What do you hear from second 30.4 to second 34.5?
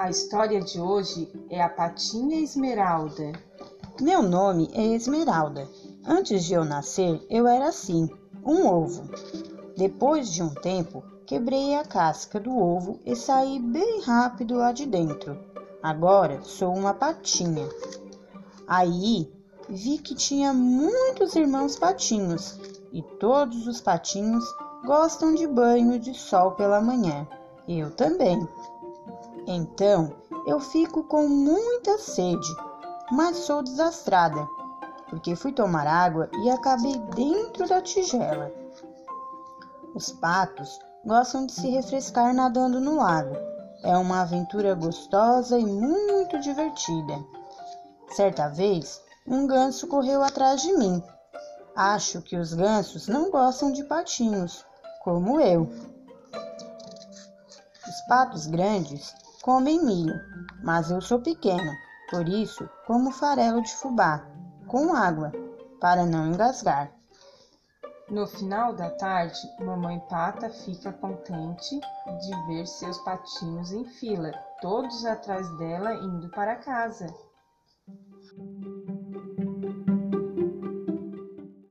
eu fico com muita sede, mas sou desastrada,